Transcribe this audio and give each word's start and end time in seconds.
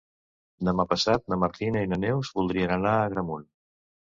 Demà 0.69 0.85
passat 0.93 1.29
na 1.33 1.39
Martina 1.43 1.85
i 1.87 1.91
na 1.91 2.01
Neus 2.05 2.33
voldrien 2.39 2.75
anar 2.79 2.95
a 2.97 3.07
Agramunt. 3.11 3.49